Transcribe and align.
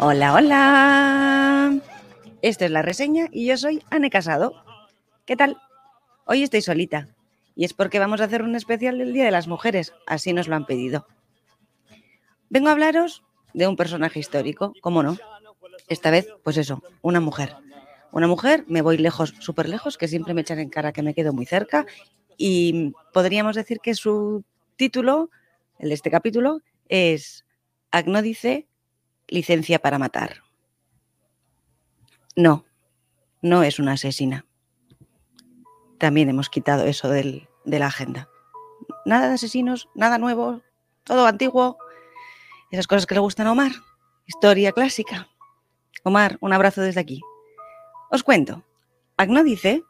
Hola, 0.00 0.32
hola. 0.32 1.80
Esta 2.40 2.64
es 2.64 2.70
la 2.70 2.82
reseña 2.82 3.26
y 3.32 3.46
yo 3.46 3.56
soy 3.56 3.82
Anne 3.90 4.10
Casado. 4.10 4.62
¿Qué 5.26 5.34
tal? 5.34 5.56
Hoy 6.24 6.44
estoy 6.44 6.62
solita 6.62 7.08
y 7.56 7.64
es 7.64 7.74
porque 7.74 7.98
vamos 7.98 8.20
a 8.20 8.24
hacer 8.24 8.44
un 8.44 8.54
especial 8.54 8.98
del 8.98 9.12
Día 9.12 9.24
de 9.24 9.32
las 9.32 9.48
Mujeres, 9.48 9.92
así 10.06 10.32
nos 10.32 10.46
lo 10.46 10.54
han 10.54 10.66
pedido. 10.66 11.08
Vengo 12.48 12.68
a 12.68 12.72
hablaros 12.72 13.24
de 13.54 13.66
un 13.66 13.74
personaje 13.74 14.20
histórico, 14.20 14.72
¿cómo 14.82 15.02
no? 15.02 15.18
Esta 15.88 16.12
vez, 16.12 16.28
pues 16.44 16.58
eso, 16.58 16.80
una 17.02 17.18
mujer. 17.18 17.56
Una 18.12 18.28
mujer, 18.28 18.64
me 18.68 18.82
voy 18.82 18.98
lejos, 18.98 19.34
súper 19.40 19.68
lejos, 19.68 19.98
que 19.98 20.06
siempre 20.06 20.32
me 20.32 20.42
echan 20.42 20.60
en 20.60 20.70
cara 20.70 20.92
que 20.92 21.02
me 21.02 21.12
quedo 21.12 21.32
muy 21.32 21.44
cerca 21.44 21.86
y 22.36 22.92
podríamos 23.12 23.56
decir 23.56 23.80
que 23.80 23.96
su 23.96 24.44
título, 24.76 25.28
el 25.80 25.88
de 25.88 25.96
este 25.96 26.12
capítulo, 26.12 26.60
es 26.88 27.44
Agnódice, 27.90 28.68
licencia 29.28 29.78
para 29.78 29.98
matar. 29.98 30.42
No, 32.36 32.64
no 33.42 33.62
es 33.62 33.78
una 33.78 33.92
asesina. 33.92 34.46
También 35.98 36.28
hemos 36.28 36.48
quitado 36.48 36.84
eso 36.84 37.08
del, 37.08 37.48
de 37.64 37.78
la 37.78 37.86
agenda. 37.86 38.28
Nada 39.04 39.28
de 39.28 39.34
asesinos, 39.34 39.88
nada 39.94 40.18
nuevo, 40.18 40.62
todo 41.04 41.26
antiguo. 41.26 41.78
Esas 42.70 42.86
cosas 42.86 43.06
que 43.06 43.14
le 43.14 43.20
gustan 43.20 43.46
a 43.46 43.52
Omar. 43.52 43.72
Historia 44.26 44.72
clásica. 44.72 45.28
Omar, 46.04 46.38
un 46.40 46.52
abrazo 46.52 46.82
desde 46.82 47.00
aquí. 47.00 47.20
Os 48.10 48.22
cuento. 48.22 48.64
Agnódice 49.16 49.82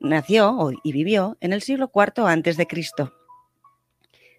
nació 0.00 0.70
y 0.82 0.92
vivió 0.92 1.36
en 1.40 1.52
el 1.52 1.62
siglo 1.62 1.90
IV 1.94 2.26
antes 2.26 2.56
de 2.56 2.66
Cristo. 2.66 3.12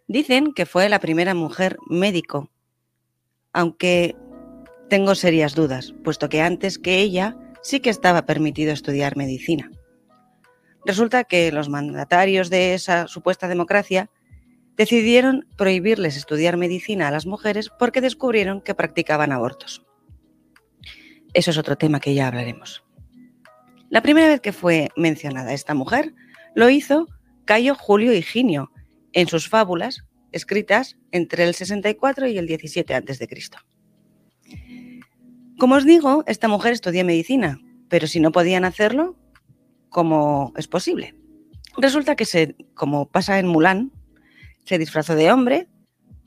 Dicen 0.08 0.54
que 0.54 0.66
fue 0.66 0.90
la 0.90 1.00
primera 1.00 1.34
mujer 1.34 1.78
médico, 1.88 2.50
aunque 3.54 4.16
tengo 4.90 5.16
serias 5.16 5.56
dudas, 5.56 5.94
puesto 6.04 6.30
que 6.30 6.42
antes 6.42 6.78
que 6.80 7.00
ella 7.00 7.38
sí 7.62 7.80
que 7.80 7.90
estaba 7.90 8.26
permitido 8.26 8.72
estudiar 8.72 9.18
medicina. 9.18 9.72
Resulta 10.86 11.24
que 11.24 11.52
los 11.52 11.68
mandatarios 11.68 12.50
de 12.50 12.76
esa 12.76 13.08
supuesta 13.08 13.48
democracia 13.48 14.10
decidieron 14.78 15.48
prohibirles 15.58 16.16
estudiar 16.18 16.58
medicina 16.58 17.08
a 17.08 17.12
las 17.12 17.26
mujeres 17.26 17.70
porque 17.80 18.02
descubrieron 18.02 18.62
que 18.62 18.76
practicaban 18.76 19.32
abortos. 19.32 19.84
Eso 21.34 21.52
es 21.52 21.58
otro 21.58 21.76
tema 21.76 22.00
que 22.00 22.14
ya 22.14 22.28
hablaremos. 22.28 22.84
La 23.90 24.02
primera 24.02 24.28
vez 24.28 24.42
que 24.42 24.54
fue 24.54 24.90
mencionada 24.96 25.54
esta 25.54 25.74
mujer 25.74 26.14
lo 26.54 26.70
hizo 26.70 27.08
Cayo 27.46 27.76
Julio 27.76 28.14
Higinio 28.14 28.72
en 29.14 29.28
sus 29.28 29.50
fábulas 29.50 30.04
escritas 30.32 30.98
entre 31.12 31.46
el 31.46 31.56
64 31.56 32.28
y 32.28 32.38
el 32.38 32.46
17 32.46 32.94
a.C. 32.94 33.28
Como 35.58 35.76
os 35.76 35.86
digo, 35.86 36.24
esta 36.28 36.50
mujer 36.50 36.74
estudió 36.74 37.06
medicina, 37.06 37.60
pero 37.88 38.08
si 38.08 38.20
no 38.20 38.32
podían 38.32 38.66
hacerlo, 38.66 39.16
¿cómo 39.90 40.52
es 40.58 40.68
posible? 40.68 41.16
Resulta 41.78 42.16
que, 42.16 42.26
se, 42.26 42.56
como 42.74 43.08
pasa 43.08 43.40
en 43.40 43.48
Mulán, 43.48 43.92
se 44.66 44.78
disfrazó 44.78 45.16
de 45.16 45.32
hombre, 45.32 45.70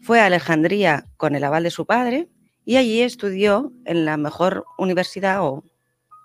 fue 0.00 0.20
a 0.20 0.26
Alejandría 0.26 1.04
con 1.18 1.34
el 1.34 1.44
aval 1.44 1.64
de 1.64 1.70
su 1.70 1.84
padre 1.84 2.28
y 2.64 2.76
allí 2.76 3.02
estudió 3.02 3.72
en 3.84 4.06
la 4.06 4.16
mejor 4.16 4.64
universidad 4.78 5.42
o 5.42 5.64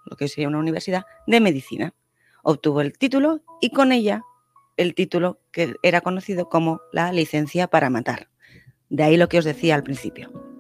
lo 0.06 0.16
que 0.16 0.28
sería 0.28 0.48
una 0.48 0.60
universidad, 0.60 1.06
de 1.28 1.40
medicina. 1.42 1.94
Obtuvo 2.44 2.82
el 2.82 2.98
título 2.98 3.42
y 3.62 3.72
con 3.72 3.92
ella 3.92 4.22
el 4.78 4.95
título 4.95 5.40
que 5.52 5.76
era 5.84 6.02
conocido 6.02 6.50
como 6.50 6.82
la 6.92 7.12
licencia 7.12 7.67
para 7.67 7.90
matar. 7.90 8.30
De 8.90 9.04
ahí 9.04 9.17
lo 9.17 9.28
que 9.28 9.39
os 9.39 9.45
decía 9.45 9.76
al 9.76 9.83
principio. 9.83 10.52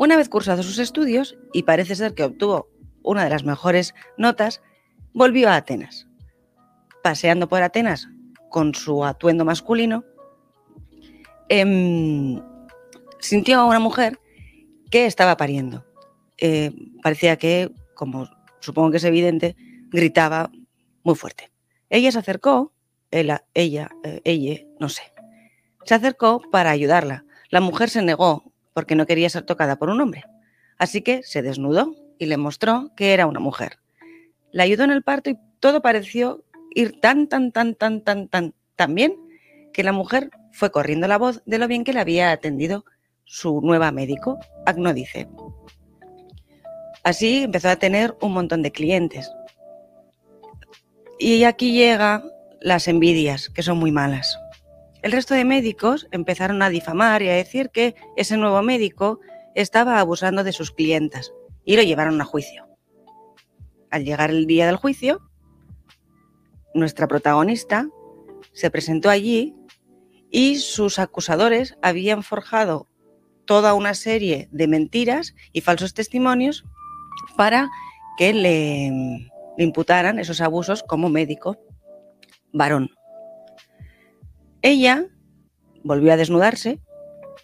Una 0.00 0.16
vez 0.16 0.30
cursados 0.30 0.64
sus 0.64 0.78
estudios, 0.78 1.36
y 1.52 1.64
parece 1.64 1.94
ser 1.94 2.14
que 2.14 2.24
obtuvo 2.24 2.70
una 3.02 3.22
de 3.22 3.28
las 3.28 3.44
mejores 3.44 3.94
notas, 4.16 4.62
volvió 5.12 5.50
a 5.50 5.56
Atenas. 5.56 6.08
Paseando 7.02 7.50
por 7.50 7.62
Atenas 7.62 8.08
con 8.48 8.74
su 8.74 9.04
atuendo 9.04 9.44
masculino, 9.44 10.02
em, 11.50 12.40
sintió 13.18 13.60
a 13.60 13.66
una 13.66 13.78
mujer 13.78 14.18
que 14.90 15.04
estaba 15.04 15.36
pariendo. 15.36 15.84
Eh, 16.38 16.72
parecía 17.02 17.36
que 17.36 17.70
como 17.94 18.26
supongo 18.60 18.92
que 18.92 18.96
es 18.96 19.04
evidente, 19.04 19.54
gritaba 19.90 20.50
muy 21.04 21.14
fuerte. 21.14 21.52
Ella 21.90 22.10
se 22.10 22.20
acercó, 22.20 22.72
ella, 23.10 23.44
ella, 23.52 23.90
eh, 24.02 24.22
ella, 24.24 24.62
no 24.78 24.88
sé, 24.88 25.02
se 25.84 25.94
acercó 25.94 26.40
para 26.50 26.70
ayudarla. 26.70 27.26
La 27.50 27.60
mujer 27.60 27.90
se 27.90 28.00
negó 28.00 28.49
porque 28.72 28.94
no 28.94 29.06
quería 29.06 29.30
ser 29.30 29.42
tocada 29.42 29.76
por 29.76 29.90
un 29.90 30.00
hombre. 30.00 30.24
Así 30.78 31.02
que 31.02 31.22
se 31.22 31.42
desnudó 31.42 31.94
y 32.18 32.26
le 32.26 32.36
mostró 32.36 32.92
que 32.96 33.12
era 33.12 33.26
una 33.26 33.40
mujer. 33.40 33.78
La 34.52 34.64
ayudó 34.64 34.84
en 34.84 34.90
el 34.90 35.02
parto 35.02 35.30
y 35.30 35.38
todo 35.60 35.82
pareció 35.82 36.44
ir 36.74 37.00
tan, 37.00 37.28
tan, 37.28 37.52
tan, 37.52 37.74
tan, 37.74 38.02
tan, 38.02 38.28
tan, 38.28 38.54
tan 38.76 38.94
bien 38.94 39.14
que 39.72 39.82
la 39.82 39.92
mujer 39.92 40.30
fue 40.52 40.70
corriendo 40.70 41.06
la 41.08 41.18
voz 41.18 41.42
de 41.46 41.58
lo 41.58 41.68
bien 41.68 41.84
que 41.84 41.92
le 41.92 42.00
había 42.00 42.32
atendido 42.32 42.84
su 43.24 43.60
nueva 43.60 43.92
médico, 43.92 44.38
Agnodice. 44.66 45.28
Así 47.04 47.44
empezó 47.44 47.68
a 47.68 47.76
tener 47.76 48.16
un 48.20 48.32
montón 48.32 48.62
de 48.62 48.72
clientes. 48.72 49.30
Y 51.18 51.44
aquí 51.44 51.72
llega 51.72 52.24
las 52.60 52.88
envidias, 52.88 53.48
que 53.48 53.62
son 53.62 53.78
muy 53.78 53.92
malas. 53.92 54.38
El 55.02 55.12
resto 55.12 55.34
de 55.34 55.44
médicos 55.44 56.08
empezaron 56.10 56.62
a 56.62 56.68
difamar 56.68 57.22
y 57.22 57.28
a 57.28 57.34
decir 57.34 57.70
que 57.70 57.94
ese 58.16 58.36
nuevo 58.36 58.62
médico 58.62 59.20
estaba 59.54 59.98
abusando 59.98 60.44
de 60.44 60.52
sus 60.52 60.70
clientas 60.70 61.32
y 61.64 61.76
lo 61.76 61.82
llevaron 61.82 62.20
a 62.20 62.24
juicio. 62.24 62.66
Al 63.90 64.04
llegar 64.04 64.30
el 64.30 64.46
día 64.46 64.66
del 64.66 64.76
juicio, 64.76 65.20
nuestra 66.74 67.08
protagonista 67.08 67.88
se 68.52 68.70
presentó 68.70 69.10
allí 69.10 69.54
y 70.30 70.56
sus 70.56 70.98
acusadores 70.98 71.76
habían 71.82 72.22
forjado 72.22 72.86
toda 73.46 73.74
una 73.74 73.94
serie 73.94 74.48
de 74.52 74.68
mentiras 74.68 75.34
y 75.52 75.62
falsos 75.62 75.94
testimonios 75.94 76.64
para 77.36 77.68
que 78.16 78.32
le, 78.32 79.30
imputaran 79.58 80.18
esos 80.18 80.40
abusos 80.40 80.82
como 80.82 81.08
médico 81.08 81.58
varón. 82.52 82.90
Ella 84.62 85.06
volvió 85.82 86.12
a 86.12 86.16
desnudarse 86.16 86.80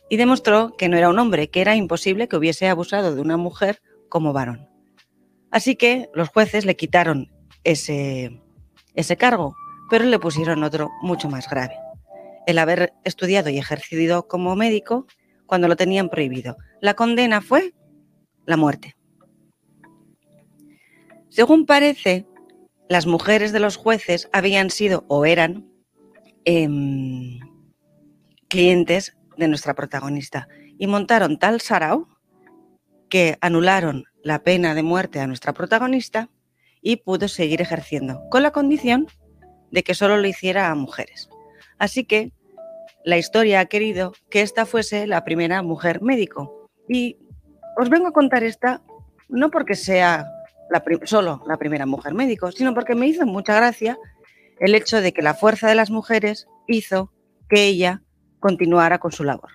y 0.09 0.17
demostró 0.17 0.77
que 0.77 0.89
no 0.89 0.97
era 0.97 1.09
un 1.09 1.19
hombre, 1.19 1.49
que 1.49 1.61
era 1.61 1.75
imposible 1.75 2.29
que 2.29 2.37
hubiese 2.37 2.69
abusado 2.69 3.15
de 3.15 3.21
una 3.21 3.37
mujer 3.37 3.81
como 4.09 4.33
varón. 4.33 4.69
Así 5.51 5.77
que 5.77 6.11
los 6.15 6.29
jueces 6.29 6.65
le 6.65 6.77
quitaron 6.77 7.33
ese, 7.65 8.41
ese 8.95 9.17
cargo, 9.17 9.57
pero 9.89 10.05
le 10.05 10.19
pusieron 10.19 10.63
otro 10.63 10.91
mucho 11.01 11.29
más 11.29 11.49
grave, 11.49 11.75
el 12.47 12.59
haber 12.59 12.93
estudiado 13.05 13.49
y 13.51 13.59
ejercido 13.59 14.29
como 14.29 14.55
médico 14.55 15.07
cuando 15.47 15.69
lo 15.69 15.77
tenían 15.77 16.09
prohibido. 16.09 16.57
La 16.81 16.95
condena 16.95 17.41
fue 17.41 17.75
la 18.45 18.57
muerte. 18.57 18.97
Según 21.29 21.67
parece, 21.67 22.27
las 22.89 23.07
mujeres 23.07 23.53
de 23.53 23.61
los 23.61 23.77
jueces 23.77 24.29
habían 24.33 24.71
sido 24.71 25.05
o 25.09 25.25
eran 25.27 25.69
em, 26.47 27.39
clientes 28.49 29.17
de 29.37 29.49
nuestra 29.49 29.75
protagonista 29.75 30.49
y 30.79 30.87
montaron 30.87 31.39
tal 31.39 31.61
sarao 31.61 32.09
que 33.11 33.37
anularon 33.41 34.05
la 34.23 34.43
pena 34.43 34.75
de 34.75 34.83
muerte 34.83 35.21
a 35.21 35.27
nuestra 35.27 35.53
protagonista 35.53 36.31
y 36.81 36.97
pudo 36.97 37.29
seguir 37.29 37.61
ejerciendo, 37.61 38.23
con 38.31 38.43
la 38.43 38.53
condición 38.53 39.07
de 39.71 39.83
que 39.83 39.95
solo 39.95 40.17
lo 40.17 40.27
hiciera 40.27 40.71
a 40.71 40.75
mujeres. 40.75 41.29
Así 41.79 42.05
que 42.05 42.33
la 43.05 43.19
historia 43.19 43.61
ha 43.61 43.67
querido 43.67 44.13
que 44.31 44.43
esta 44.43 44.67
fuese 44.67 45.07
la 45.07 45.25
primera 45.25 45.63
mujer 45.63 46.01
médico. 46.03 46.71
Y 46.89 47.19
os 47.77 47.89
vengo 47.89 48.09
a 48.09 48.13
contar 48.13 48.43
esta 48.43 48.83
no 49.29 49.51
porque 49.51 49.75
sea 49.75 50.27
solo 51.05 51.43
la 51.47 51.57
primera 51.57 51.87
mujer 51.87 52.15
médico, 52.15 52.51
sino 52.53 52.75
porque 52.75 52.95
me 52.95 53.07
hizo 53.07 53.27
mucha 53.27 53.55
gracia 53.55 53.99
el 54.61 54.75
hecho 54.75 55.01
de 55.01 55.13
que 55.13 55.23
la 55.23 55.35
fuerza 55.35 55.69
de 55.69 55.75
las 55.75 55.91
mujeres 55.91 56.49
hizo 56.67 57.13
que 57.49 57.65
ella 57.65 58.03
continuara 58.41 58.99
con 58.99 59.13
su 59.13 59.25
labor. 59.25 59.51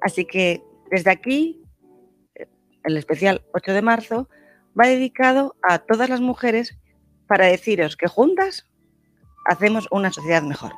Así 0.00 0.24
que 0.24 0.62
desde 0.90 1.10
aquí, 1.10 1.62
el 2.84 2.96
especial 2.96 3.44
8 3.54 3.72
de 3.72 3.82
marzo 3.82 4.28
va 4.78 4.86
dedicado 4.86 5.56
a 5.62 5.78
todas 5.78 6.08
las 6.08 6.20
mujeres 6.20 6.76
para 7.26 7.46
deciros 7.46 7.96
que 7.96 8.08
juntas 8.08 8.66
hacemos 9.46 9.88
una 9.90 10.12
sociedad 10.12 10.42
mejor. 10.42 10.72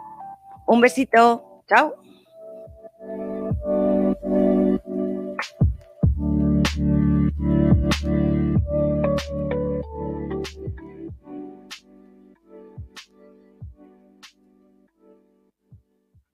Un 0.66 0.80
besito, 0.80 1.62
chao. 1.68 1.96